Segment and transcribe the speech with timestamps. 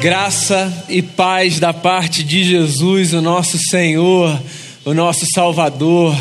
[0.00, 4.40] Graça e paz da parte de Jesus, o nosso Senhor,
[4.82, 6.16] o nosso Salvador.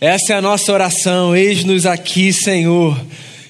[0.00, 1.36] Essa é a nossa oração.
[1.36, 2.98] Eis-nos aqui, Senhor.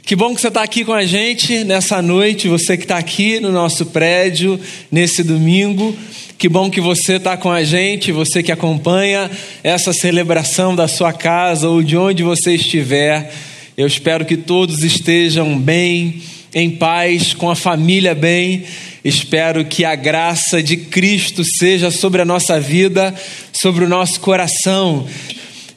[0.02, 3.38] Que bom que você está aqui com a gente nessa noite, você que está aqui
[3.38, 4.58] no nosso prédio,
[4.90, 5.96] nesse domingo.
[6.36, 9.30] Que bom que você está com a gente, você que acompanha
[9.62, 13.32] essa celebração da sua casa ou de onde você estiver.
[13.76, 16.20] Eu espero que todos estejam bem,
[16.54, 18.64] em paz, com a família bem
[19.04, 23.14] Espero que a graça de Cristo seja sobre a nossa vida,
[23.52, 25.06] sobre o nosso coração.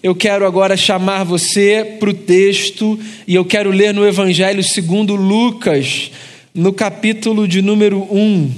[0.01, 5.13] Eu quero agora chamar você para o texto e eu quero ler no Evangelho segundo
[5.13, 6.09] Lucas,
[6.53, 8.55] no capítulo de número 1.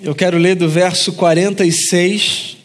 [0.00, 2.56] Eu quero ler do verso 46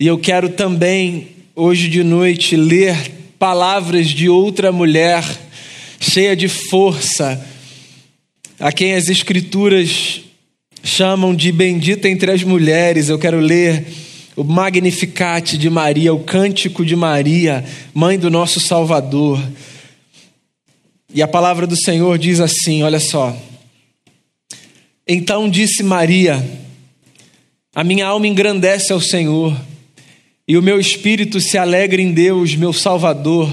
[0.00, 2.96] E eu quero também, hoje de noite, ler
[3.38, 5.24] palavras de outra mulher
[6.00, 7.42] cheia de força,
[8.58, 10.22] a quem as Escrituras
[10.82, 13.08] chamam de bendita entre as mulheres.
[13.08, 13.86] Eu quero ler
[14.36, 19.40] o Magnificat de Maria, o cântico de Maria, mãe do nosso Salvador.
[21.12, 23.36] E a palavra do Senhor diz assim: olha só.
[25.06, 26.44] Então disse Maria:
[27.74, 29.56] A minha alma engrandece ao Senhor,
[30.48, 33.52] e o meu espírito se alegra em Deus, meu Salvador,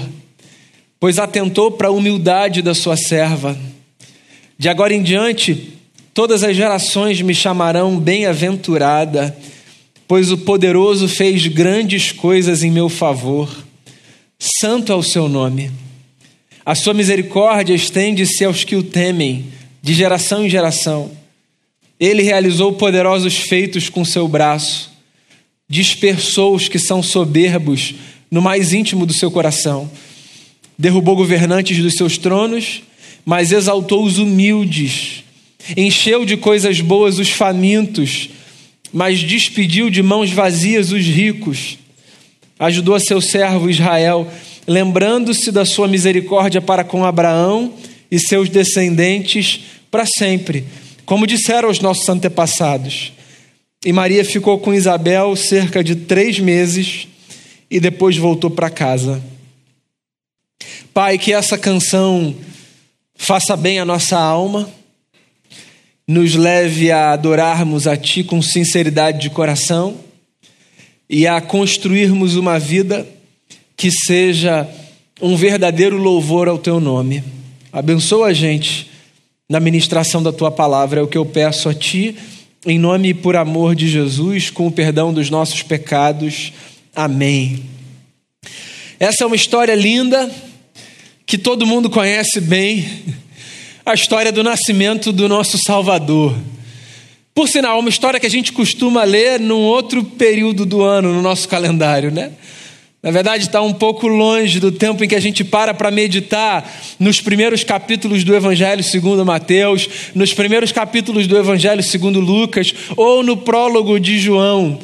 [0.98, 3.56] pois atentou para a humildade da sua serva.
[4.58, 5.74] De agora em diante,
[6.12, 9.36] todas as gerações me chamarão bem-aventurada
[10.06, 13.48] pois o poderoso fez grandes coisas em meu favor.
[14.38, 15.70] Santo é o seu nome.
[16.64, 19.46] A sua misericórdia estende-se aos que o temem,
[19.82, 21.10] de geração em geração.
[21.98, 24.90] Ele realizou poderosos feitos com seu braço,
[25.68, 27.94] dispersou os que são soberbos
[28.30, 29.90] no mais íntimo do seu coração.
[30.78, 32.82] Derrubou governantes dos seus tronos,
[33.24, 35.24] mas exaltou os humildes.
[35.76, 38.28] Encheu de coisas boas os famintos
[38.92, 41.78] mas despediu de mãos vazias os ricos.
[42.58, 44.30] Ajudou seu servo Israel,
[44.66, 47.72] lembrando-se da sua misericórdia para com Abraão
[48.10, 49.60] e seus descendentes
[49.90, 50.64] para sempre,
[51.06, 53.12] como disseram os nossos antepassados.
[53.84, 57.08] E Maria ficou com Isabel cerca de três meses
[57.70, 59.22] e depois voltou para casa.
[60.94, 62.36] Pai, que essa canção
[63.16, 64.70] faça bem a nossa alma
[66.06, 69.96] nos leve a adorarmos a Ti com sinceridade de coração
[71.08, 73.06] e a construirmos uma vida
[73.76, 74.68] que seja
[75.20, 77.22] um verdadeiro louvor ao Teu nome.
[77.72, 78.90] Abençoa a gente
[79.48, 82.16] na ministração da Tua palavra, é o que eu peço a Ti,
[82.66, 86.52] em nome e por amor de Jesus, com o perdão dos nossos pecados.
[86.94, 87.64] Amém.
[88.98, 90.30] Essa é uma história linda
[91.26, 92.88] que todo mundo conhece bem
[93.84, 96.36] a história do nascimento do nosso Salvador.
[97.34, 101.20] Por sinal, uma história que a gente costuma ler num outro período do ano no
[101.20, 102.30] nosso calendário, né?
[103.02, 106.70] Na verdade, está um pouco longe do tempo em que a gente para para meditar
[107.00, 113.24] nos primeiros capítulos do Evangelho segundo Mateus, nos primeiros capítulos do Evangelho segundo Lucas, ou
[113.24, 114.78] no prólogo de João.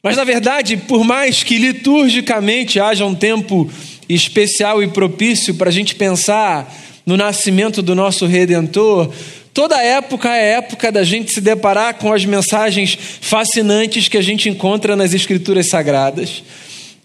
[0.00, 3.68] Mas, na verdade, por mais que liturgicamente haja um tempo
[4.08, 6.72] especial e propício para a gente pensar
[7.04, 9.12] no nascimento do nosso redentor,
[9.52, 14.48] toda época é época da gente se deparar com as mensagens fascinantes que a gente
[14.48, 16.42] encontra nas Escrituras Sagradas.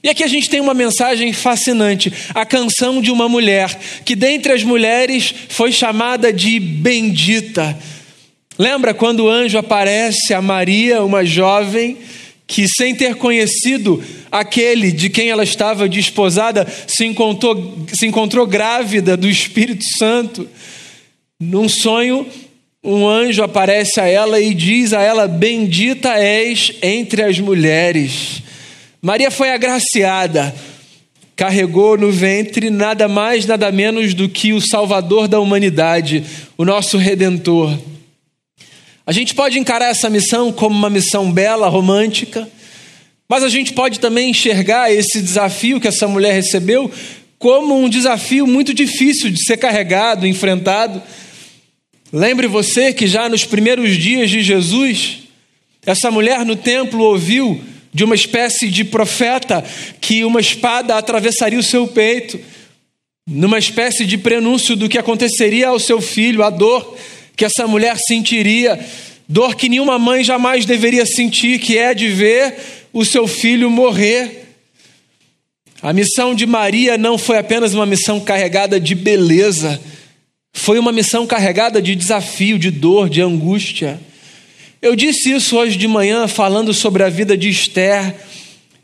[0.03, 4.53] E aqui a gente tem uma mensagem fascinante, a canção de uma mulher, que dentre
[4.53, 7.77] as mulheres foi chamada de bendita.
[8.57, 11.97] Lembra quando o anjo aparece a Maria, uma jovem,
[12.47, 19.17] que sem ter conhecido aquele de quem ela estava desposada, se encontrou, se encontrou grávida
[19.17, 20.47] do Espírito Santo.
[21.39, 22.25] Num sonho,
[22.81, 28.41] um anjo aparece a ela e diz a ela: Bendita és entre as mulheres.
[29.01, 30.55] Maria foi agraciada,
[31.35, 36.23] carregou no ventre nada mais, nada menos do que o Salvador da humanidade,
[36.57, 37.77] o nosso Redentor.
[39.07, 42.45] A gente pode encarar essa missão como uma missão bela, romântica,
[43.29, 46.91] mas a gente pode também enxergar esse desafio que essa mulher recebeu
[47.39, 51.01] como um desafio muito difícil de ser carregado, enfrentado.
[52.11, 55.19] Lembre você que já nos primeiros dias de Jesus,
[55.85, 57.61] essa mulher no templo ouviu
[57.93, 59.63] de uma espécie de profeta
[60.01, 62.37] que uma espada atravessaria o seu peito,
[63.25, 66.97] numa espécie de prenúncio do que aconteceria ao seu filho, a dor
[67.37, 68.77] que essa mulher sentiria,
[69.29, 72.55] dor que nenhuma mãe jamais deveria sentir, que é de ver
[72.91, 74.45] o seu filho morrer.
[75.79, 79.79] A missão de Maria não foi apenas uma missão carregada de beleza,
[80.51, 83.99] foi uma missão carregada de desafio, de dor, de angústia.
[84.81, 88.15] Eu disse isso hoje de manhã, falando sobre a vida de Esther,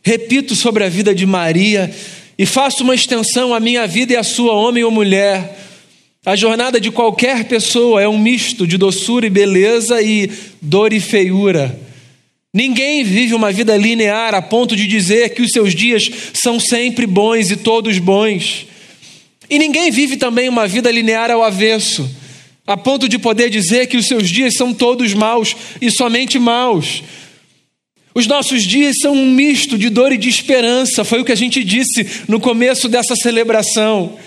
[0.04, 1.92] repito sobre a vida de Maria,
[2.38, 5.58] e faço uma extensão à minha vida e à sua, homem ou mulher.
[6.26, 10.32] A jornada de qualquer pessoa é um misto de doçura e beleza e
[10.62, 11.78] dor e feiura.
[12.54, 17.06] Ninguém vive uma vida linear a ponto de dizer que os seus dias são sempre
[17.06, 18.68] bons e todos bons.
[19.50, 22.10] E ninguém vive também uma vida linear ao avesso,
[22.66, 27.04] a ponto de poder dizer que os seus dias são todos maus e somente maus.
[28.16, 31.36] Os nossos dias são um misto de dor e de esperança, foi o que a
[31.36, 34.18] gente disse no começo dessa celebração.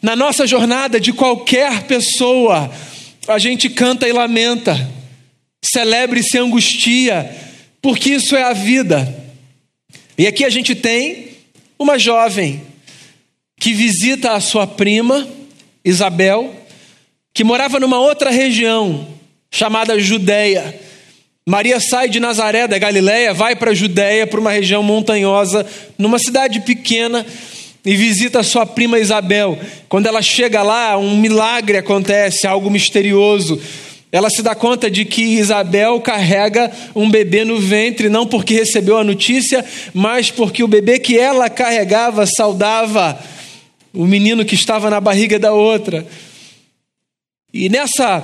[0.00, 2.70] Na nossa jornada de qualquer pessoa,
[3.26, 4.88] a gente canta e lamenta,
[5.62, 7.30] celebra e se angustia,
[7.82, 9.14] porque isso é a vida.
[10.16, 11.28] E aqui a gente tem
[11.78, 12.62] uma jovem
[13.58, 15.26] que visita a sua prima,
[15.84, 16.54] Isabel,
[17.34, 19.06] que morava numa outra região
[19.50, 20.78] chamada Judéia.
[21.46, 25.66] Maria sai de Nazaré, da Galiléia, vai para a Judéia, para uma região montanhosa,
[25.96, 27.24] numa cidade pequena,
[27.88, 29.58] e visita sua prima Isabel.
[29.88, 33.58] Quando ela chega lá, um milagre acontece, algo misterioso.
[34.12, 38.98] Ela se dá conta de que Isabel carrega um bebê no ventre, não porque recebeu
[38.98, 39.64] a notícia,
[39.94, 43.18] mas porque o bebê que ela carregava saudava
[43.94, 46.06] o menino que estava na barriga da outra.
[47.54, 48.22] E nessa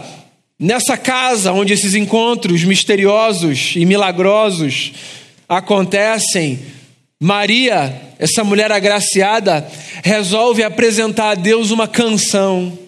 [0.56, 4.92] Nessa casa onde esses encontros misteriosos e milagrosos
[5.48, 6.60] acontecem,
[7.24, 9.66] Maria, essa mulher agraciada,
[10.02, 12.78] resolve apresentar a Deus uma canção.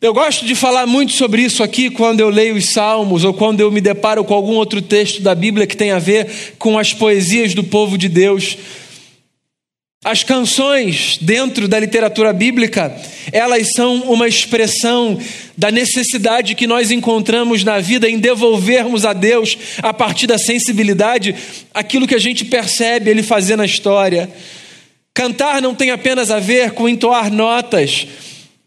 [0.00, 3.58] Eu gosto de falar muito sobre isso aqui quando eu leio os Salmos ou quando
[3.58, 6.94] eu me deparo com algum outro texto da Bíblia que tem a ver com as
[6.94, 8.56] poesias do povo de Deus.
[10.04, 12.96] As canções dentro da literatura bíblica,
[13.32, 15.18] elas são uma expressão
[15.56, 21.34] da necessidade que nós encontramos na vida em devolvermos a Deus, a partir da sensibilidade,
[21.74, 24.30] aquilo que a gente percebe Ele fazer na história.
[25.12, 28.06] Cantar não tem apenas a ver com entoar notas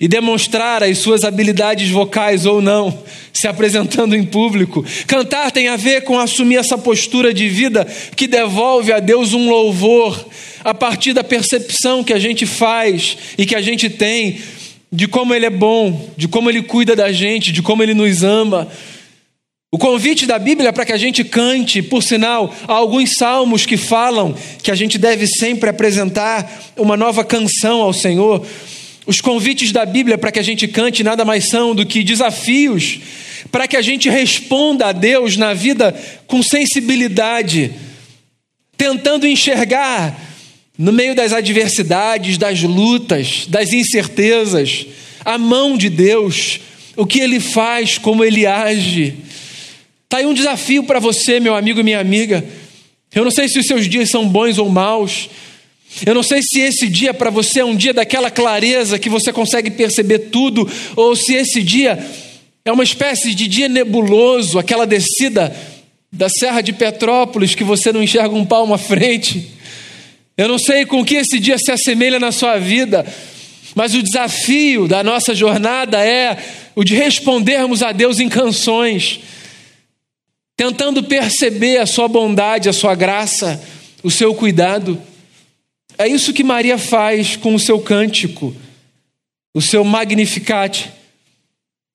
[0.02, 4.84] e demonstrar as suas habilidades vocais ou não, se apresentando em público.
[5.06, 9.48] Cantar tem a ver com assumir essa postura de vida que devolve a Deus um
[9.48, 10.28] louvor
[10.64, 14.42] a partir da percepção que a gente faz e que a gente tem
[14.92, 18.24] de como Ele é bom, de como Ele cuida da gente, de como Ele nos
[18.24, 18.68] ama.
[19.72, 23.68] O convite da Bíblia é para que a gente cante, por sinal, há alguns salmos
[23.68, 28.44] que falam que a gente deve sempre apresentar uma nova canção ao Senhor.
[29.06, 33.00] Os convites da Bíblia para que a gente cante nada mais são do que desafios
[33.50, 35.96] para que a gente responda a Deus na vida
[36.28, 37.72] com sensibilidade,
[38.78, 40.20] tentando enxergar
[40.78, 44.86] no meio das adversidades, das lutas, das incertezas,
[45.24, 46.60] a mão de Deus,
[46.96, 49.16] o que Ele faz, como Ele age.
[50.04, 52.44] Está aí um desafio para você, meu amigo e minha amiga.
[53.14, 55.30] Eu não sei se os seus dias são bons ou maus.
[56.06, 59.32] Eu não sei se esse dia para você é um dia daquela clareza que você
[59.32, 62.00] consegue perceber tudo, ou se esse dia
[62.64, 65.56] é uma espécie de dia nebuloso, aquela descida
[66.12, 69.52] da Serra de Petrópolis que você não enxerga um palmo à frente.
[70.38, 73.06] Eu não sei com que esse dia se assemelha na sua vida,
[73.76, 76.38] mas o desafio da nossa jornada é
[76.76, 79.20] o de respondermos a Deus em canções,
[80.56, 83.62] tentando perceber a sua bondade, a sua graça,
[84.04, 85.02] o seu cuidado.
[85.98, 88.56] É isso que Maria faz com o seu cântico,
[89.54, 90.90] o seu Magnificat.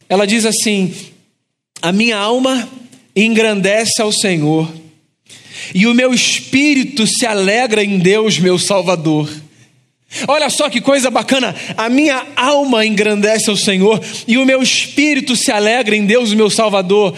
[0.09, 0.95] Ela diz assim:
[1.83, 2.69] A minha alma
[3.15, 4.73] engrandece ao Senhor
[5.75, 9.29] e o meu espírito se alegra em Deus, meu Salvador.
[10.29, 15.35] Olha só que coisa bacana, a minha alma engrandece ao Senhor e o meu espírito
[15.35, 17.17] se alegra em Deus, meu Salvador.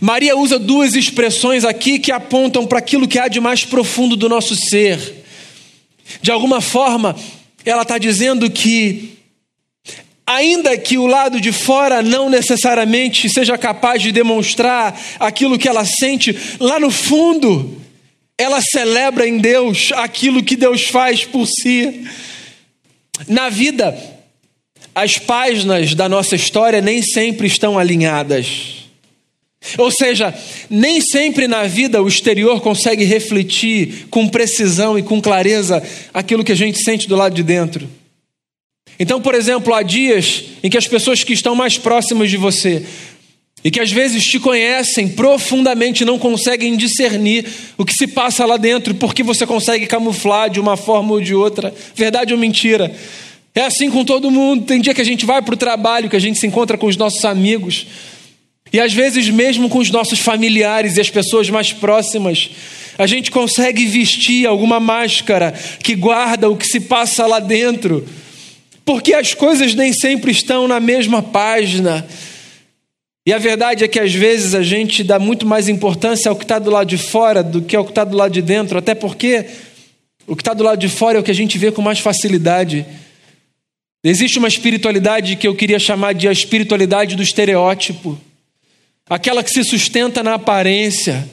[0.00, 4.28] Maria usa duas expressões aqui que apontam para aquilo que há de mais profundo do
[4.28, 5.23] nosso ser.
[6.20, 7.16] De alguma forma,
[7.64, 9.18] ela está dizendo que,
[10.26, 15.84] ainda que o lado de fora não necessariamente seja capaz de demonstrar aquilo que ela
[15.84, 17.80] sente, lá no fundo,
[18.36, 22.06] ela celebra em Deus aquilo que Deus faz por si.
[23.28, 23.96] Na vida,
[24.94, 28.83] as páginas da nossa história nem sempre estão alinhadas.
[29.78, 30.34] Ou seja,
[30.68, 36.52] nem sempre na vida o exterior consegue refletir com precisão e com clareza aquilo que
[36.52, 37.88] a gente sente do lado de dentro.
[38.98, 42.84] Então, por exemplo, há dias em que as pessoas que estão mais próximas de você
[43.64, 47.46] e que às vezes te conhecem profundamente não conseguem discernir
[47.78, 51.34] o que se passa lá dentro, porque você consegue camuflar de uma forma ou de
[51.34, 52.94] outra, verdade ou mentira.
[53.54, 54.66] É assim com todo mundo.
[54.66, 56.86] Tem dia que a gente vai para o trabalho, que a gente se encontra com
[56.86, 57.86] os nossos amigos,
[58.74, 62.50] e às vezes, mesmo com os nossos familiares e as pessoas mais próximas,
[62.98, 68.04] a gente consegue vestir alguma máscara que guarda o que se passa lá dentro,
[68.84, 72.04] porque as coisas nem sempre estão na mesma página.
[73.24, 76.42] E a verdade é que às vezes a gente dá muito mais importância ao que
[76.42, 78.92] está do lado de fora do que ao que está do lado de dentro, até
[78.92, 79.46] porque
[80.26, 82.00] o que está do lado de fora é o que a gente vê com mais
[82.00, 82.84] facilidade.
[84.02, 88.18] Existe uma espiritualidade que eu queria chamar de a espiritualidade do estereótipo,
[89.08, 91.28] aquela que se sustenta na aparência,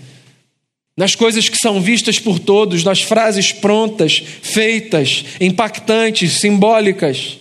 [0.95, 7.39] nas coisas que são vistas por todos, nas frases prontas, feitas, impactantes, simbólicas,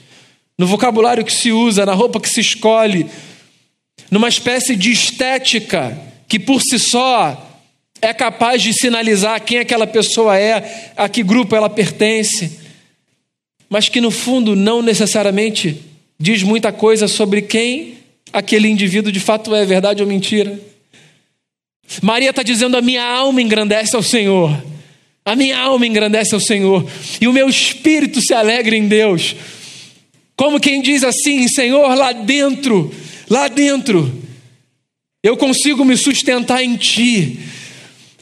[0.56, 3.06] no vocabulário que se usa, na roupa que se escolhe,
[4.10, 7.46] numa espécie de estética que por si só
[8.00, 12.58] é capaz de sinalizar quem aquela pessoa é, a que grupo ela pertence,
[13.68, 15.80] mas que no fundo não necessariamente
[16.18, 17.99] diz muita coisa sobre quem
[18.32, 20.58] aquele indivíduo de fato é, verdade ou mentira.
[22.02, 24.62] Maria está dizendo: a minha alma engrandece ao Senhor,
[25.24, 26.88] a minha alma engrandece ao Senhor,
[27.20, 29.34] e o meu espírito se alegra em Deus.
[30.36, 32.92] Como quem diz assim: Senhor, lá dentro
[33.30, 34.12] lá dentro,
[35.22, 37.38] eu consigo me sustentar em Ti.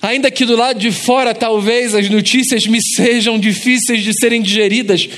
[0.03, 5.09] Ainda que do lado de fora talvez as notícias me sejam difíceis de serem digeridas,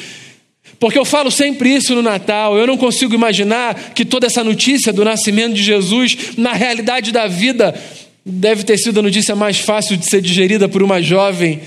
[0.81, 4.91] porque eu falo sempre isso no Natal, eu não consigo imaginar que toda essa notícia
[4.95, 7.79] do nascimento de Jesus, na realidade da vida,
[8.25, 11.61] deve ter sido a notícia mais fácil de ser digerida por uma jovem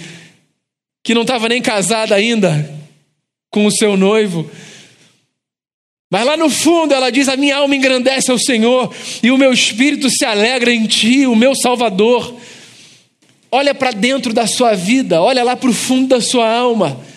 [1.03, 2.67] que não estava nem casada ainda
[3.51, 4.50] com o seu noivo.
[6.12, 8.91] Mas lá no fundo ela diz: A minha alma engrandece ao Senhor
[9.22, 12.36] e o meu espírito se alegra em Ti, o meu Salvador.
[13.51, 17.12] Olha para dentro da sua vida, olha lá para o fundo da sua alma.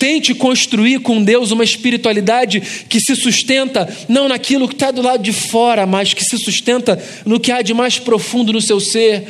[0.00, 5.22] Tente construir com Deus uma espiritualidade que se sustenta não naquilo que está do lado
[5.22, 9.26] de fora, mas que se sustenta no que há de mais profundo no seu ser.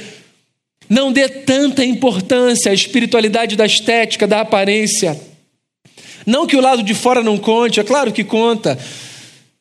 [0.89, 5.21] Não dê tanta importância à espiritualidade da estética, da aparência.
[6.25, 8.79] Não que o lado de fora não conte, é claro que conta.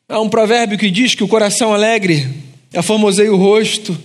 [0.08, 2.28] Há um provérbio que diz que o coração alegre
[2.72, 3.98] aformoseia o rosto.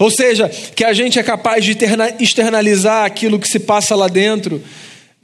[0.00, 1.78] Ou seja, que a gente é capaz de
[2.18, 4.60] externalizar aquilo que se passa lá dentro.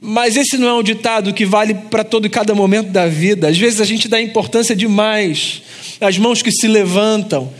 [0.03, 3.47] Mas esse não é um ditado que vale para todo e cada momento da vida.
[3.47, 5.61] Às vezes a gente dá importância demais
[6.01, 7.53] às mãos que se levantam,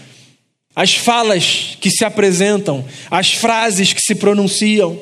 [0.75, 5.00] às falas que se apresentam, às frases que se pronunciam.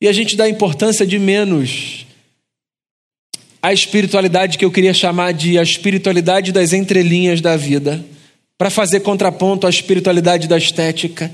[0.00, 2.04] E a gente dá importância de menos
[3.62, 8.04] a espiritualidade que eu queria chamar de a espiritualidade das entrelinhas da vida,
[8.56, 11.30] para fazer contraponto à espiritualidade da estética.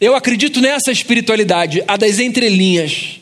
[0.00, 3.19] Eu acredito nessa espiritualidade, a das entrelinhas.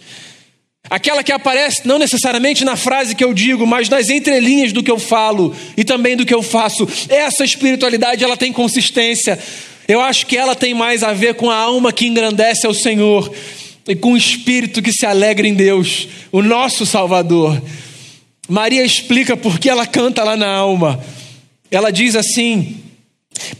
[0.91, 4.91] Aquela que aparece não necessariamente na frase que eu digo, mas nas entrelinhas do que
[4.91, 6.89] eu falo e também do que eu faço.
[7.09, 9.39] Essa espiritualidade, ela tem consistência.
[9.87, 13.33] Eu acho que ela tem mais a ver com a alma que engrandece ao Senhor
[13.87, 17.61] e com o espírito que se alegra em Deus, o nosso Salvador.
[18.49, 21.03] Maria explica por que ela canta lá na alma.
[21.71, 22.83] Ela diz assim: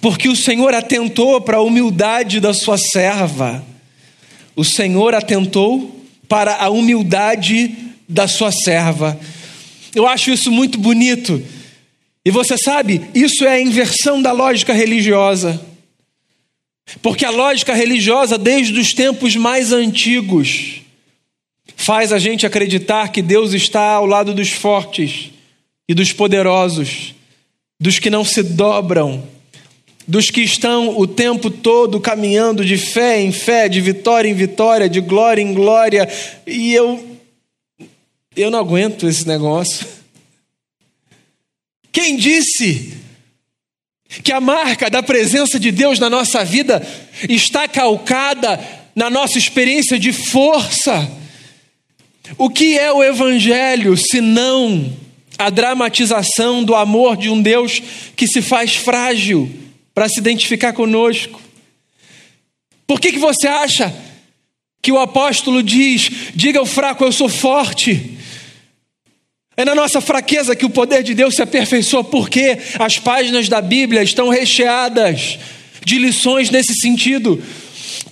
[0.01, 3.65] porque o Senhor atentou para a humildade da sua serva.
[4.55, 5.98] O Senhor atentou
[6.29, 7.75] para a humildade
[8.09, 9.19] da sua serva.
[9.95, 11.43] Eu acho isso muito bonito.
[12.25, 15.61] E você sabe, isso é a inversão da lógica religiosa.
[17.03, 20.83] Porque a lógica religiosa, desde os tempos mais antigos,
[21.77, 25.31] faz a gente acreditar que Deus está ao lado dos fortes
[25.89, 27.15] e dos poderosos,
[27.81, 29.27] dos que não se dobram,
[30.09, 34.89] dos que estão o tempo todo caminhando de fé em fé, de vitória em vitória,
[34.89, 36.09] de glória em glória,
[36.47, 37.19] e eu
[38.35, 39.87] eu não aguento esse negócio.
[41.93, 42.95] Quem disse
[44.23, 46.81] que a marca da presença de Deus na nossa vida
[47.29, 48.61] está calcada
[48.95, 51.11] na nossa experiência de força?
[52.39, 54.91] O que é o Evangelho se não
[55.37, 57.83] a dramatização do amor de um Deus
[58.15, 59.68] que se faz frágil
[59.99, 61.43] para se identificar conosco?
[62.87, 63.93] Por que, que você acha
[64.81, 68.17] que o apóstolo diz: diga ao fraco, eu sou forte?
[69.57, 73.61] É na nossa fraqueza que o poder de Deus se aperfeiçoa, porque as páginas da
[73.61, 75.37] Bíblia estão recheadas
[75.85, 77.43] de lições nesse sentido.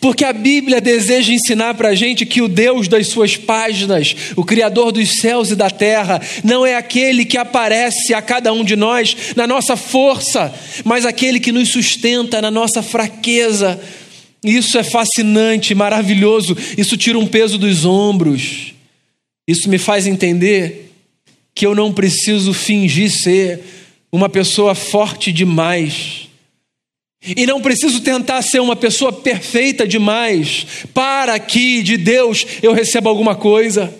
[0.00, 4.44] Porque a Bíblia deseja ensinar para a gente que o Deus das suas páginas, o
[4.44, 8.76] Criador dos céus e da terra, não é aquele que aparece a cada um de
[8.76, 13.80] nós na nossa força, mas aquele que nos sustenta na nossa fraqueza.
[14.44, 18.74] Isso é fascinante, maravilhoso, isso tira um peso dos ombros.
[19.48, 20.92] Isso me faz entender
[21.54, 23.60] que eu não preciso fingir ser
[24.12, 26.25] uma pessoa forte demais
[27.34, 33.08] e não preciso tentar ser uma pessoa perfeita demais para que de Deus eu receba
[33.08, 33.92] alguma coisa.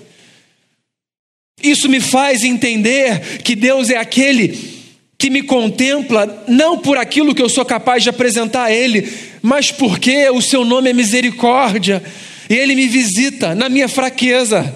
[1.62, 4.76] Isso me faz entender que Deus é aquele
[5.18, 9.73] que me contempla não por aquilo que eu sou capaz de apresentar a Ele, mas
[9.73, 12.02] porque o Seu nome é misericórdia
[12.49, 14.73] e Ele me visita na minha fraqueza,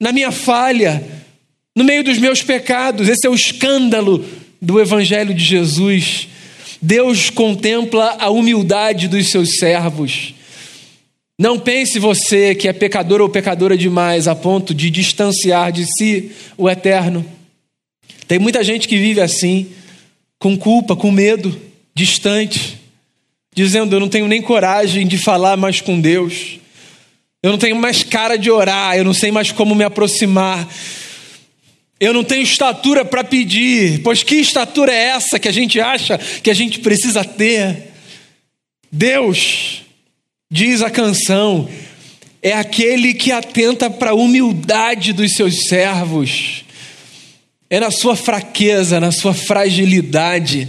[0.00, 1.02] na minha falha,
[1.76, 3.08] no meio dos meus pecados.
[3.08, 4.24] Esse é o escândalo
[4.62, 6.28] do Evangelho de Jesus.
[6.80, 10.34] Deus contempla a humildade dos seus servos.
[11.38, 16.32] Não pense você que é pecador ou pecadora demais a ponto de distanciar de si
[16.56, 17.24] o eterno.
[18.26, 19.68] Tem muita gente que vive assim,
[20.38, 21.56] com culpa, com medo,
[21.94, 22.78] distante,
[23.54, 26.58] dizendo: Eu não tenho nem coragem de falar mais com Deus,
[27.42, 30.68] eu não tenho mais cara de orar, eu não sei mais como me aproximar.
[32.00, 36.16] Eu não tenho estatura para pedir, pois que estatura é essa que a gente acha
[36.42, 37.88] que a gente precisa ter?
[38.90, 39.82] Deus,
[40.50, 41.68] diz a canção,
[42.40, 46.64] é aquele que atenta para a humildade dos seus servos.
[47.68, 50.68] É na sua fraqueza, na sua fragilidade,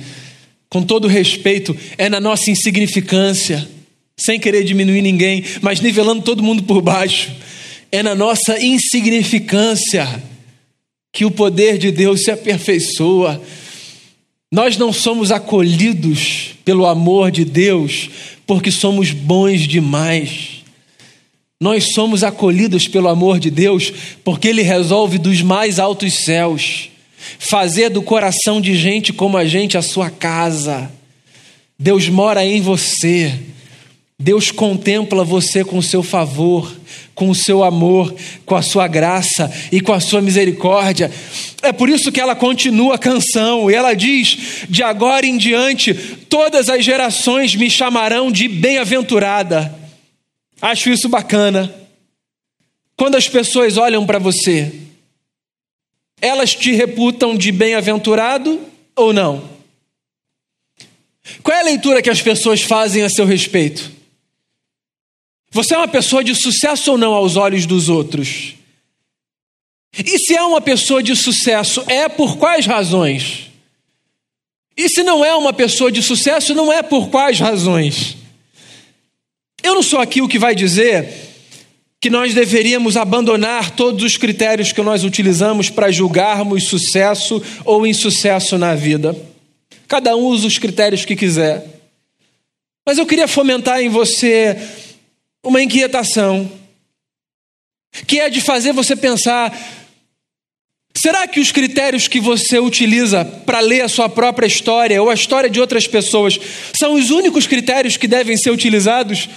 [0.67, 3.69] com todo respeito, é na nossa insignificância,
[4.17, 7.31] sem querer diminuir ninguém, mas nivelando todo mundo por baixo.
[7.91, 10.21] É na nossa insignificância
[11.11, 13.41] que o poder de Deus se aperfeiçoa.
[14.51, 18.09] Nós não somos acolhidos pelo amor de Deus
[18.45, 20.63] porque somos bons demais.
[21.61, 23.91] Nós somos acolhidos pelo amor de Deus
[24.23, 26.89] porque Ele resolve dos mais altos céus
[27.37, 30.91] fazer do coração de gente como a gente a sua casa.
[31.77, 33.33] Deus mora em você.
[34.21, 36.69] Deus contempla você com o seu favor,
[37.15, 38.13] com o seu amor,
[38.45, 41.09] com a sua graça e com a sua misericórdia.
[41.61, 45.93] É por isso que ela continua a canção e ela diz: De agora em diante,
[46.27, 49.73] todas as gerações me chamarão de bem-aventurada.
[50.61, 51.73] Acho isso bacana.
[52.97, 54.69] Quando as pessoas olham para você,
[56.21, 58.59] elas te reputam de bem-aventurado
[58.97, 59.49] ou não?
[61.41, 63.98] Qual é a leitura que as pessoas fazem a seu respeito?
[65.51, 68.55] Você é uma pessoa de sucesso ou não aos olhos dos outros?
[69.97, 73.49] E se é uma pessoa de sucesso, é por quais razões?
[74.77, 78.15] E se não é uma pessoa de sucesso, não é por quais razões?
[79.61, 81.29] Eu não sou aqui o que vai dizer
[81.99, 88.57] que nós deveríamos abandonar todos os critérios que nós utilizamos para julgarmos sucesso ou insucesso
[88.57, 89.15] na vida.
[89.85, 91.65] Cada um usa os critérios que quiser.
[92.85, 94.55] Mas eu queria fomentar em você
[95.43, 96.51] uma inquietação,
[98.05, 99.57] que é de fazer você pensar:
[100.95, 105.13] será que os critérios que você utiliza para ler a sua própria história ou a
[105.13, 106.39] história de outras pessoas
[106.77, 109.29] são os únicos critérios que devem ser utilizados?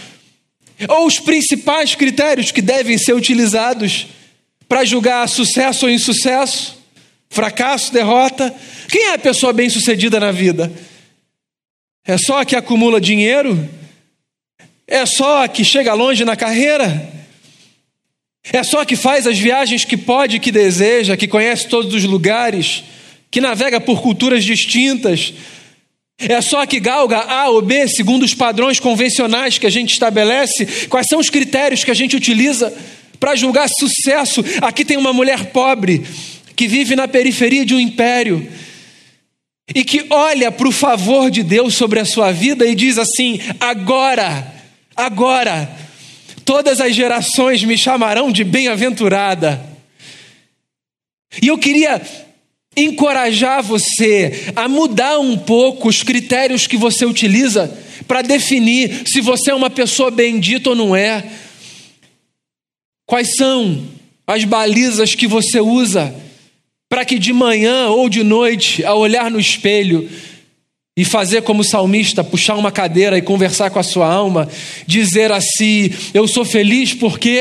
[0.89, 4.09] Ou os principais critérios que devem ser utilizados
[4.69, 6.77] para julgar sucesso ou insucesso,
[7.31, 8.53] fracasso, derrota?
[8.89, 10.73] Quem é a pessoa bem-sucedida na vida?
[12.05, 13.69] É só a que acumula dinheiro?
[14.87, 17.11] É só que chega longe na carreira?
[18.53, 22.83] É só que faz as viagens que pode que deseja, que conhece todos os lugares,
[23.31, 25.33] que navega por culturas distintas?
[26.19, 30.87] É só que galga A ou B segundo os padrões convencionais que a gente estabelece?
[30.89, 32.73] Quais são os critérios que a gente utiliza
[33.19, 34.45] para julgar sucesso?
[34.61, 36.05] Aqui tem uma mulher pobre
[36.55, 38.47] que vive na periferia de um império
[39.75, 43.41] e que olha para o favor de Deus sobre a sua vida e diz assim:
[43.59, 44.62] agora
[44.97, 45.69] Agora,
[46.45, 49.61] todas as gerações me chamarão de bem-aventurada.
[51.41, 52.01] E eu queria
[52.77, 57.73] encorajar você a mudar um pouco os critérios que você utiliza
[58.07, 61.25] para definir se você é uma pessoa bendita ou não é.
[63.07, 63.87] Quais são
[64.27, 66.15] as balizas que você usa
[66.89, 70.09] para que de manhã ou de noite, ao olhar no espelho,
[70.97, 74.49] e fazer como salmista, puxar uma cadeira e conversar com a sua alma,
[74.87, 77.41] dizer assim: Eu sou feliz porque.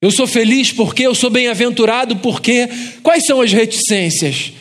[0.00, 2.68] Eu sou feliz porque, eu sou bem-aventurado porque.
[3.02, 4.52] Quais são as reticências?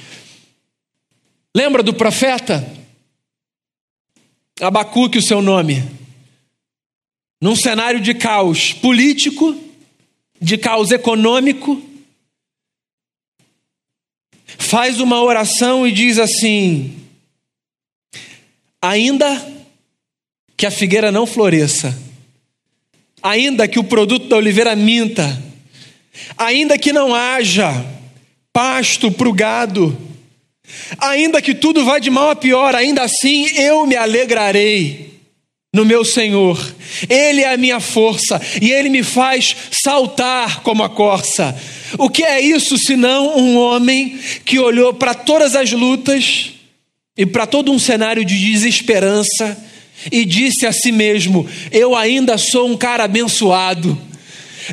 [1.56, 2.68] Lembra do profeta?
[4.60, 5.84] Abacuque, o seu nome.
[7.40, 9.56] num cenário de caos político,
[10.42, 11.82] de caos econômico,
[14.58, 16.96] faz uma oração e diz assim:
[18.82, 19.56] ainda
[20.56, 21.98] que a figueira não floresça,
[23.22, 25.42] ainda que o produto da oliveira minta,
[26.38, 27.86] ainda que não haja
[28.54, 29.96] pasto para o gado,
[30.98, 35.17] ainda que tudo vá de mal a pior, ainda assim eu me alegrarei
[35.74, 36.58] no meu Senhor.
[37.10, 41.56] Ele é a minha força e ele me faz saltar como a corça.
[41.98, 46.52] O que é isso senão um homem que olhou para todas as lutas
[47.18, 49.58] e para todo um cenário de desesperança
[50.12, 53.98] e disse a si mesmo: Eu ainda sou um cara abençoado.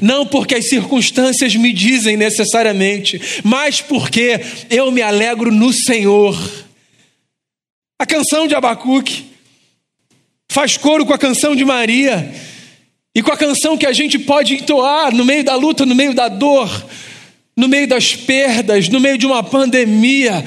[0.02, 6.37] Não porque as circunstâncias me dizem necessariamente, mas porque eu me alegro no Senhor.
[7.96, 9.34] A canção de Abacuque
[10.54, 12.32] faz coro com a canção de Maria
[13.12, 16.14] e com a canção que a gente pode entoar no meio da luta, no meio
[16.14, 16.70] da dor,
[17.56, 20.44] no meio das perdas, no meio de uma pandemia,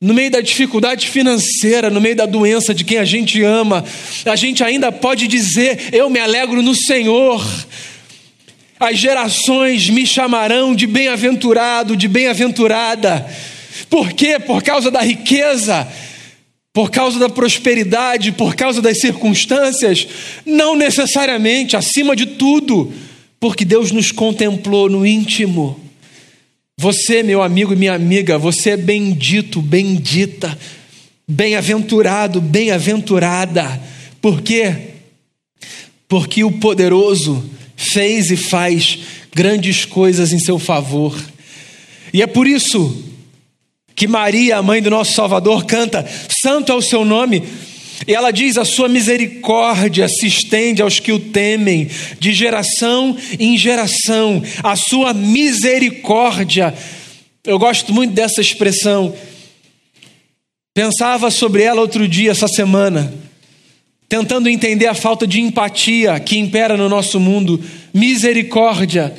[0.00, 3.84] no meio da dificuldade financeira, no meio da doença de quem a gente ama,
[4.24, 7.44] a gente ainda pode dizer: Eu me alegro no Senhor.
[8.78, 13.28] As gerações me chamarão de bem-aventurado, de bem-aventurada.
[13.90, 14.38] Por quê?
[14.38, 15.88] Por causa da riqueza,
[16.72, 20.06] por causa da prosperidade, por causa das circunstâncias?
[20.44, 22.92] Não necessariamente, acima de tudo,
[23.38, 25.82] porque Deus nos contemplou no íntimo
[26.82, 30.58] você, meu amigo e minha amiga, você é bendito, bendita,
[31.28, 33.80] bem-aventurado, bem-aventurada.
[34.20, 34.74] Por quê?
[36.08, 38.98] Porque o poderoso fez e faz
[39.32, 41.16] grandes coisas em seu favor.
[42.12, 43.04] E é por isso
[43.94, 47.42] que Maria, a mãe do nosso Salvador, canta: Santo é o seu nome
[48.06, 53.56] e ela diz: A sua misericórdia se estende aos que o temem, de geração em
[53.56, 54.42] geração.
[54.62, 56.74] A sua misericórdia.
[57.44, 59.14] Eu gosto muito dessa expressão.
[60.74, 63.12] Pensava sobre ela outro dia, essa semana,
[64.08, 67.62] tentando entender a falta de empatia que impera no nosso mundo.
[67.92, 69.12] Misericórdia.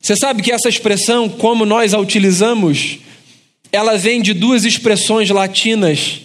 [0.00, 2.98] Você sabe que essa expressão, como nós a utilizamos,
[3.72, 6.20] ela vem de duas expressões latinas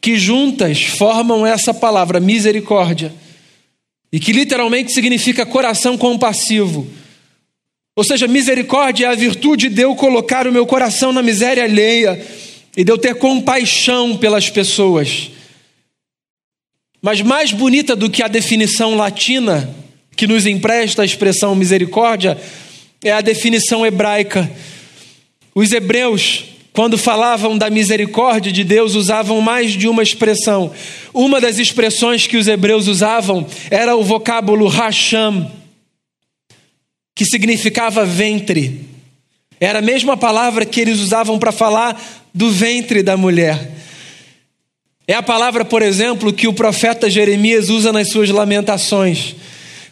[0.00, 3.12] que juntas formam essa palavra misericórdia,
[4.12, 6.86] e que literalmente significa coração compassivo.
[7.94, 12.20] Ou seja, misericórdia é a virtude de eu colocar o meu coração na miséria alheia
[12.76, 15.30] e de eu ter compaixão pelas pessoas.
[17.02, 19.74] Mas mais bonita do que a definição latina
[20.16, 22.36] que nos empresta a expressão misericórdia
[23.02, 24.50] é a definição hebraica.
[25.54, 30.72] Os hebreus quando falavam da misericórdia de Deus, usavam mais de uma expressão.
[31.12, 35.50] Uma das expressões que os hebreus usavam era o vocábulo racham,
[37.14, 38.88] que significava ventre.
[39.58, 42.00] Era a mesma palavra que eles usavam para falar
[42.32, 43.72] do ventre da mulher.
[45.06, 49.34] É a palavra, por exemplo, que o profeta Jeremias usa nas suas lamentações,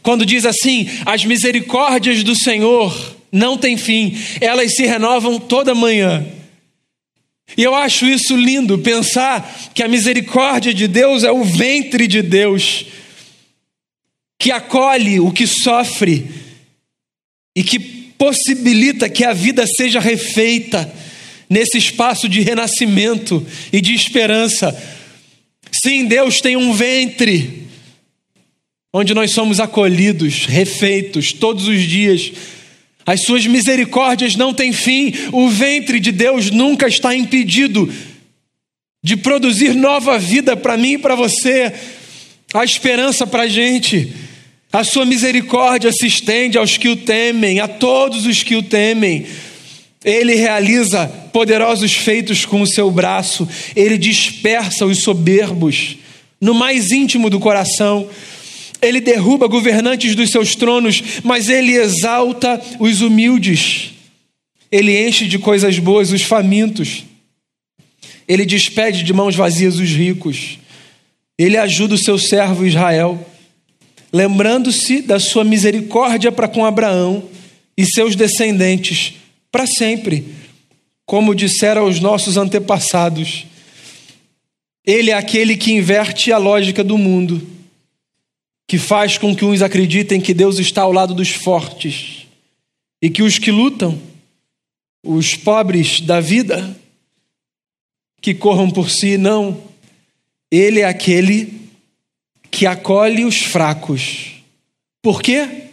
[0.01, 6.27] quando diz assim: As misericórdias do Senhor não têm fim, elas se renovam toda manhã.
[7.57, 12.23] E eu acho isso lindo, pensar que a misericórdia de Deus é o ventre de
[12.23, 12.85] Deus,
[14.39, 16.27] que acolhe o que sofre
[17.57, 20.93] e que possibilita que a vida seja refeita
[21.49, 24.77] nesse espaço de renascimento e de esperança.
[25.73, 27.67] Sim, Deus tem um ventre
[28.93, 32.33] onde nós somos acolhidos, refeitos todos os dias
[33.09, 37.91] as suas misericórdias não têm fim, o ventre de Deus nunca está impedido
[39.03, 41.73] de produzir nova vida para mim e para você,
[42.53, 44.13] a esperança para a gente.
[44.71, 49.25] A sua misericórdia se estende aos que o temem, a todos os que o temem.
[50.05, 55.97] Ele realiza poderosos feitos com o seu braço, ele dispersa os soberbos
[56.39, 58.07] no mais íntimo do coração.
[58.81, 63.93] Ele derruba governantes dos seus tronos, mas ele exalta os humildes.
[64.71, 67.05] Ele enche de coisas boas os famintos.
[68.27, 70.59] Ele despede de mãos vazias os ricos.
[71.37, 73.27] Ele ajuda o seu servo Israel,
[74.13, 77.25] lembrando-se da sua misericórdia para com Abraão
[77.77, 79.15] e seus descendentes
[79.51, 80.25] para sempre,
[81.07, 83.47] como disseram os nossos antepassados.
[84.87, 87.58] Ele é aquele que inverte a lógica do mundo
[88.69, 92.27] que faz com que uns acreditem que Deus está ao lado dos fortes
[93.01, 93.99] e que os que lutam,
[95.03, 96.79] os pobres da vida,
[98.21, 99.63] que corram por si, não.
[100.51, 101.71] Ele é aquele
[102.51, 104.33] que acolhe os fracos
[105.03, 105.69] Por quê?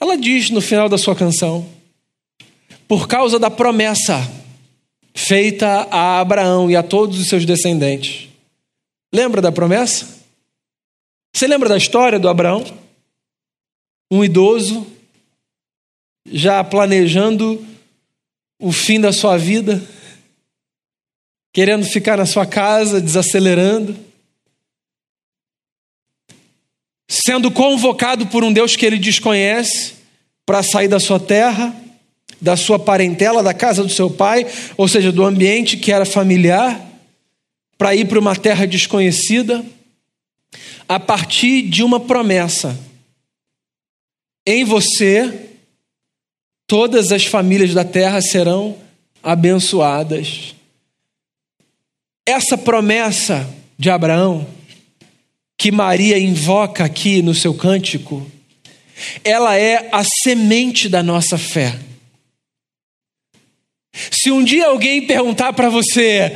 [0.00, 1.68] Ela diz no final da sua canção:
[2.86, 4.30] por causa da promessa
[5.14, 8.28] feita a Abraão e a todos os seus descendentes.
[9.12, 10.11] Lembra da promessa?
[11.34, 12.64] Você lembra da história do Abraão?
[14.10, 14.86] Um idoso,
[16.26, 17.66] já planejando
[18.60, 19.82] o fim da sua vida,
[21.52, 23.96] querendo ficar na sua casa, desacelerando,
[27.10, 29.94] sendo convocado por um Deus que ele desconhece
[30.44, 31.74] para sair da sua terra,
[32.40, 36.80] da sua parentela, da casa do seu pai, ou seja, do ambiente que era familiar,
[37.78, 39.64] para ir para uma terra desconhecida,
[40.88, 42.78] a partir de uma promessa.
[44.46, 45.50] Em você,
[46.66, 48.76] todas as famílias da terra serão
[49.22, 50.54] abençoadas.
[52.26, 54.46] Essa promessa de Abraão,
[55.56, 58.26] que Maria invoca aqui no seu cântico,
[59.24, 61.78] ela é a semente da nossa fé.
[64.10, 66.32] Se um dia alguém perguntar para você,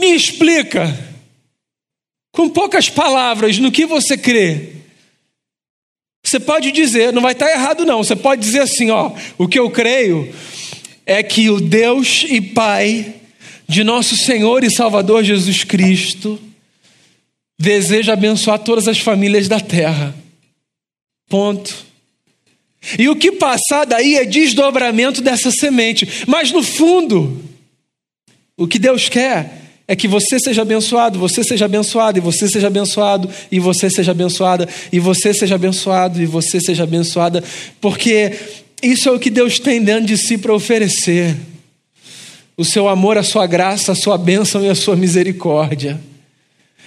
[0.00, 1.13] me explica,
[2.34, 4.72] com poucas palavras, no que você crê,
[6.20, 9.58] você pode dizer, não vai estar errado não, você pode dizer assim, ó, o que
[9.58, 10.34] eu creio
[11.06, 13.14] é que o Deus e Pai
[13.68, 16.40] de nosso Senhor e Salvador Jesus Cristo
[17.56, 20.12] deseja abençoar todas as famílias da terra.
[21.28, 21.86] Ponto.
[22.98, 26.24] E o que passar daí é desdobramento dessa semente.
[26.26, 27.42] Mas no fundo,
[28.56, 32.68] o que Deus quer é que você seja abençoado, você seja abençoado, e você seja
[32.68, 37.44] abençoado, e você seja abençoada, e você seja abençoado, e você seja abençoada,
[37.80, 38.32] porque
[38.82, 41.36] isso é o que Deus tem dentro de si para oferecer.
[42.56, 46.00] O seu amor, a sua graça, a sua bênção e a sua misericórdia.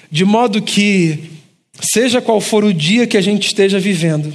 [0.10, 1.32] De modo que,
[1.80, 4.34] seja qual for o dia que a gente esteja vivendo,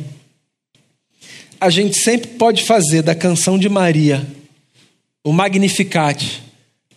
[1.61, 4.27] a gente sempre pode fazer da canção de Maria,
[5.25, 6.43] o Magnificat,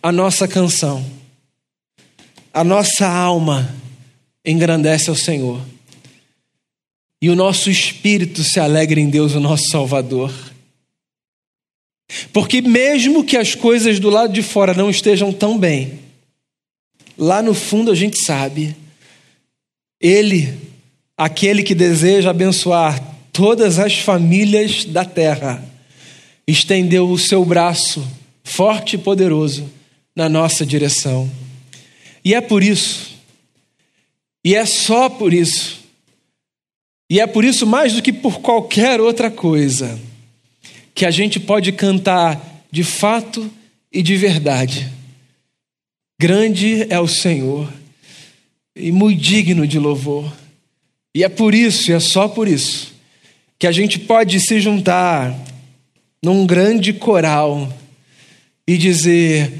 [0.02, 1.04] a nossa canção.
[2.56, 3.70] A nossa alma
[4.42, 5.60] engrandece ao Senhor.
[7.20, 10.32] E o nosso espírito se alegra em Deus, o nosso Salvador.
[12.32, 15.98] Porque, mesmo que as coisas do lado de fora não estejam tão bem,
[17.18, 18.74] lá no fundo a gente sabe,
[20.00, 20.54] Ele,
[21.14, 25.62] aquele que deseja abençoar todas as famílias da terra,
[26.48, 28.02] estendeu o seu braço
[28.42, 29.70] forte e poderoso
[30.16, 31.30] na nossa direção.
[32.26, 33.14] E é por isso,
[34.44, 35.78] e é só por isso,
[37.08, 39.96] e é por isso mais do que por qualquer outra coisa,
[40.92, 43.48] que a gente pode cantar de fato
[43.92, 44.90] e de verdade.
[46.20, 47.72] Grande é o Senhor
[48.74, 50.36] e muito digno de louvor.
[51.14, 52.92] E é por isso, e é só por isso,
[53.56, 55.32] que a gente pode se juntar
[56.20, 57.72] num grande coral
[58.66, 59.52] e dizer: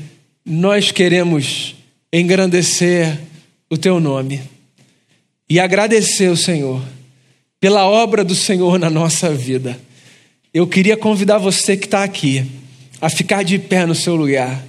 [0.45, 1.76] Nós queremos
[2.13, 3.19] engrandecer
[3.71, 4.41] o teu nome
[5.49, 6.83] e agradecer o Senhor
[7.61, 9.79] pela obra do Senhor na nossa vida.
[10.53, 12.45] Eu queria convidar você que está aqui
[13.01, 14.65] a ficar de pé no seu lugar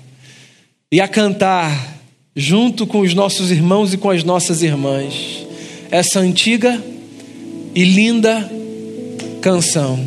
[0.91, 1.97] e a cantar
[2.35, 5.47] junto com os nossos irmãos e com as nossas irmãs
[5.89, 6.81] essa antiga
[7.73, 8.49] e linda
[9.41, 9.99] canção.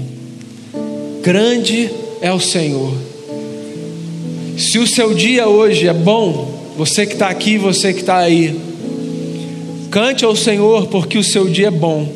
[1.23, 1.91] Grande
[2.21, 2.93] é o Senhor.
[4.59, 8.59] Se o seu dia hoje é bom, você que está aqui, você que está aí,
[9.91, 12.09] cante ao Senhor porque o seu dia é bom.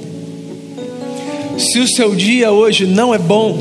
[1.59, 3.59] Se o seu dia hoje não é bom,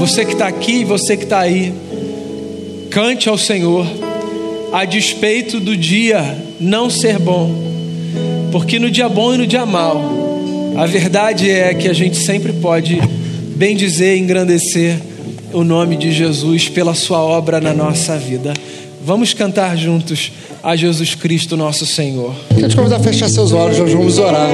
[0.00, 1.72] você que está aqui, você que está aí,
[2.90, 3.86] cante ao Senhor,
[4.72, 7.54] a despeito do dia não ser bom,
[8.50, 10.02] porque no dia bom e no dia mal,
[10.76, 13.00] a verdade é que a gente sempre pode
[13.54, 14.98] bem dizer e engrandecer
[15.52, 18.52] o nome de Jesus pela sua obra na nossa vida.
[19.04, 20.30] Vamos cantar juntos
[20.62, 22.32] a Jesus Cristo, nosso Senhor.
[22.54, 24.48] Quero te convidar a fechar seus olhos, nós vamos orar.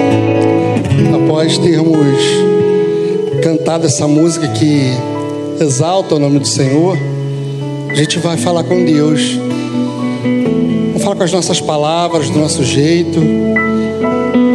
[1.15, 1.99] Após termos
[3.43, 4.91] cantado essa música que
[5.61, 6.97] exalta o nome do Senhor,
[7.91, 9.39] a gente vai falar com Deus.
[10.93, 13.21] Vamos falar com as nossas palavras, do nosso jeito,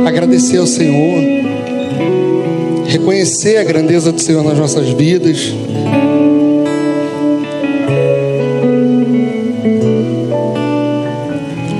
[0.08, 1.44] agradecer ao Senhor
[2.94, 5.52] reconhecer a grandeza do Senhor nas nossas vidas.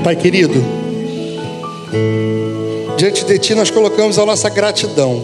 [0.04, 0.62] Pai querido,
[2.94, 5.22] diante de Ti nós colocamos a nossa gratidão.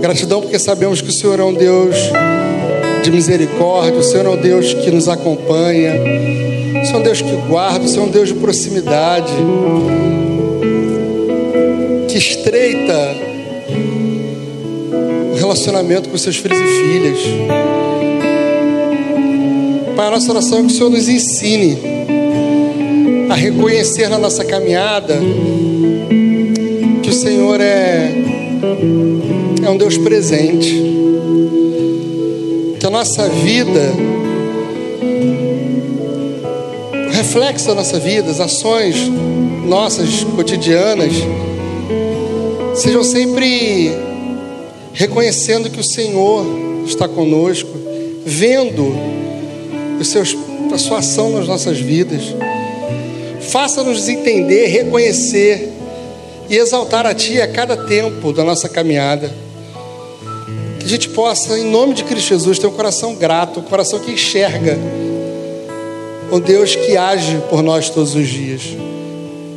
[0.00, 1.94] Gratidão porque sabemos que o Senhor é um Deus
[3.02, 5.92] de misericórdia, o Senhor é um Deus que nos acompanha,
[6.82, 9.32] o Senhor é um Deus que guarda, o Senhor é um Deus de proximidade
[12.08, 13.14] que estreita
[15.34, 17.18] o relacionamento com seus filhos e filhas.
[19.94, 21.93] Pai, a nossa oração é que o Senhor nos ensine
[23.34, 25.18] a reconhecer na nossa caminhada
[27.02, 28.12] que o Senhor é,
[29.60, 30.80] é um Deus presente,
[32.78, 33.92] que a nossa vida,
[37.08, 39.10] o reflexo da nossa vida, as ações
[39.66, 41.14] nossas cotidianas,
[42.76, 43.90] sejam sempre
[44.92, 46.46] reconhecendo que o Senhor
[46.86, 47.70] está conosco,
[48.24, 48.94] vendo
[50.00, 50.36] os seus,
[50.72, 52.32] a sua ação nas nossas vidas.
[53.54, 55.72] Faça-nos entender, reconhecer
[56.50, 59.32] e exaltar a Ti a cada tempo da nossa caminhada.
[60.80, 64.00] Que a gente possa, em nome de Cristo Jesus, ter um coração grato, um coração
[64.00, 64.76] que enxerga
[66.32, 68.62] o Deus que age por nós todos os dias,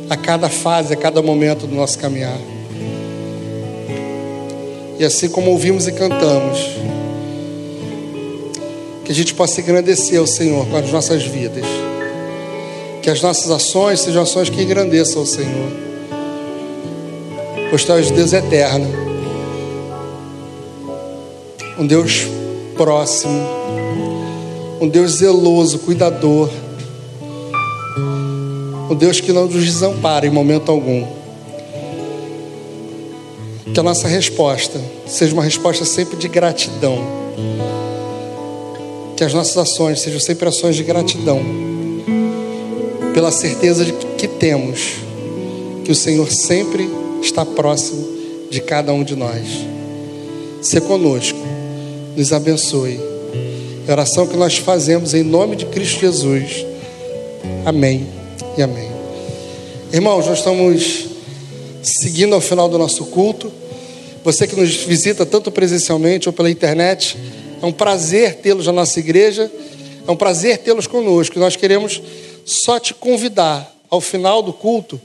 [0.08, 2.38] a cada fase, a cada momento do nosso caminhar.
[4.96, 6.70] E assim como ouvimos e cantamos,
[9.04, 11.87] que a gente possa engrandecer o Senhor com as nossas vidas.
[13.08, 15.72] Que as nossas ações sejam ações que engrandeçam o Senhor.
[17.70, 18.86] Pois tu és Deus eterno.
[21.78, 22.26] Um Deus
[22.76, 23.48] próximo.
[24.78, 26.50] Um Deus zeloso, cuidador.
[28.90, 31.06] Um Deus que não nos desampara em momento algum.
[33.72, 37.16] Que a nossa resposta seja uma resposta sempre de gratidão
[39.18, 41.40] que as nossas ações sejam sempre ações de gratidão,
[43.18, 44.92] pela certeza de que temos
[45.84, 46.88] que o Senhor sempre
[47.20, 48.06] está próximo
[48.48, 49.42] de cada um de nós.
[50.62, 51.36] Se conosco,
[52.16, 53.00] nos abençoe.
[53.88, 56.64] É a oração que nós fazemos em nome de Cristo Jesus.
[57.66, 58.06] Amém
[58.56, 58.88] e amém.
[59.92, 61.06] Irmãos, nós estamos
[61.82, 63.50] seguindo ao final do nosso culto.
[64.22, 67.18] Você que nos visita tanto presencialmente ou pela internet,
[67.60, 69.50] é um prazer tê-los na nossa igreja.
[70.06, 71.36] É um prazer tê-los conosco.
[71.40, 72.00] Nós queremos
[72.48, 74.98] só te convidar ao final do culto.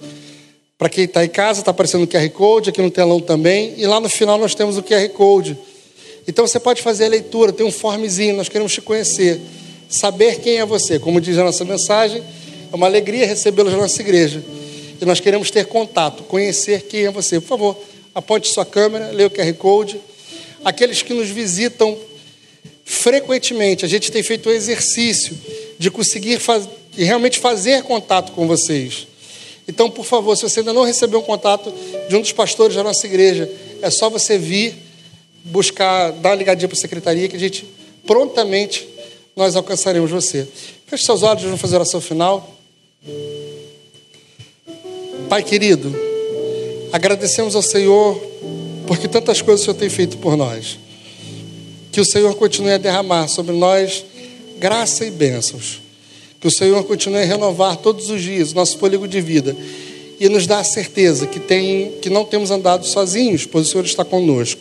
[0.77, 3.73] Para quem está em casa, está aparecendo o QR Code, aqui no telão também.
[3.77, 5.57] E lá no final nós temos o QR Code.
[6.25, 9.41] Então você pode fazer a leitura, tem um formezinho, nós queremos te conhecer.
[9.89, 10.97] Saber quem é você.
[10.97, 12.23] Como diz a nossa mensagem,
[12.71, 14.41] é uma alegria recebê-los na nossa igreja.
[15.01, 17.41] E nós queremos ter contato, conhecer quem é você.
[17.41, 17.77] Por favor,
[18.15, 19.99] aponte sua câmera, leia o QR Code.
[20.63, 21.97] Aqueles que nos visitam
[22.85, 25.37] frequentemente a gente tem feito o exercício
[25.77, 26.67] de conseguir faz...
[26.95, 29.07] de realmente fazer contato com vocês.
[29.67, 31.73] Então, por favor, se você ainda não recebeu um contato
[32.09, 33.49] de um dos pastores da nossa igreja,
[33.81, 34.75] é só você vir
[35.43, 37.65] buscar, dar uma ligadinha para a secretaria que a gente
[38.05, 38.87] prontamente
[39.35, 40.47] nós alcançaremos você.
[40.85, 42.55] Feche seus olhos, vamos fazer a oração final.
[45.29, 45.93] Pai querido,
[46.91, 48.21] agradecemos ao Senhor
[48.85, 50.77] porque tantas coisas o Senhor tem feito por nós.
[51.91, 54.03] Que o Senhor continue a derramar sobre nós
[54.59, 55.82] graça e bênçãos.
[56.43, 59.55] Que o Senhor continue a renovar todos os dias nosso fôlego de vida
[60.19, 63.85] e nos dá a certeza que, tem, que não temos andado sozinhos, pois o Senhor
[63.85, 64.59] está conosco.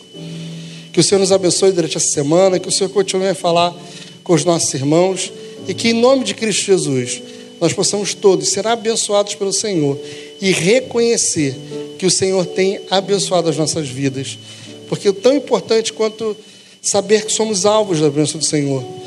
[0.93, 3.75] Que o Senhor nos abençoe durante essa semana, que o Senhor continue a falar
[4.23, 5.33] com os nossos irmãos
[5.67, 7.21] e que, em nome de Cristo Jesus,
[7.59, 9.99] nós possamos todos ser abençoados pelo Senhor
[10.39, 11.53] e reconhecer
[11.99, 14.39] que o Senhor tem abençoado as nossas vidas.
[14.87, 16.33] Porque tão importante quanto
[16.81, 19.02] saber que somos alvos da bênção do Senhor.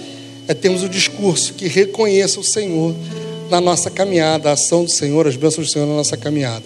[0.48, 2.94] É termos o discurso que reconheça o Senhor
[3.50, 6.64] na nossa caminhada, a ação do Senhor, as bênçãos do Senhor na nossa caminhada.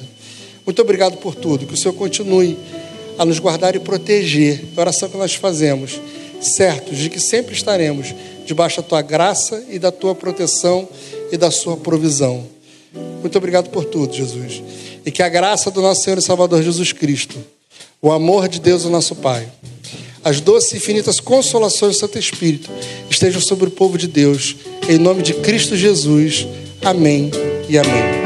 [0.64, 1.66] Muito obrigado por tudo.
[1.66, 2.56] Que o Senhor continue
[3.18, 4.64] a nos guardar e proteger.
[4.76, 6.00] É a oração que nós fazemos,
[6.40, 8.14] certos de que sempre estaremos
[8.46, 10.88] debaixo da tua graça e da tua proteção
[11.30, 12.46] e da sua provisão.
[13.20, 14.62] Muito obrigado por tudo, Jesus.
[15.04, 17.38] E que a graça do nosso Senhor e Salvador Jesus Cristo,
[18.02, 19.46] o amor de Deus, o nosso Pai
[20.24, 22.70] as doces e infinitas consolações do Santo Espírito
[23.08, 24.56] estejam sobre o povo de Deus.
[24.88, 26.46] Em nome de Cristo Jesus.
[26.82, 27.30] Amém
[27.68, 28.19] e amém.